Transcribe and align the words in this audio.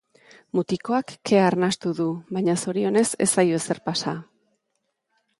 Mutikoak 0.59 1.11
kea 1.31 1.43
arnastu 1.49 1.91
du, 1.99 2.07
baina 2.37 2.55
zorionez 2.63 3.05
ez 3.25 3.27
zaio 3.35 3.59
ezer 3.61 3.83
pasa. 3.91 4.15